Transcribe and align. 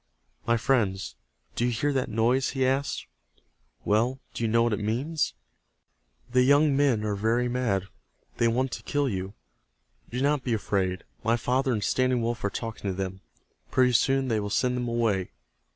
"My 0.47 0.57
friends, 0.57 1.13
do 1.55 1.63
you 1.63 1.69
hear 1.71 1.93
that 1.93 2.09
noise?" 2.09 2.49
he 2.57 2.65
asked. 2.65 3.05
"Well, 3.85 4.19
do 4.33 4.43
you 4.43 4.47
know 4.49 4.63
what 4.63 4.73
it 4.73 4.79
means? 4.79 5.35
The 6.31 6.41
young 6.41 6.75
men 6.75 7.03
are 7.05 7.13
very 7.15 7.47
mad. 7.47 7.83
They 8.37 8.47
want 8.47 8.71
to 8.71 8.81
kill 8.81 9.07
you. 9.07 9.35
Do 10.09 10.19
not 10.19 10.43
be 10.43 10.53
afraid. 10.55 11.03
My 11.23 11.37
father 11.37 11.71
and 11.71 11.83
Standing 11.83 12.23
Wolf 12.23 12.43
are 12.43 12.49
talking 12.49 12.89
to 12.89 12.95
them. 12.95 13.21
Pretty 13.69 13.91
soon 13.91 14.27
they 14.27 14.39
will 14.39 14.49
send 14.49 14.75
them 14.75 14.87
away. 14.87 15.33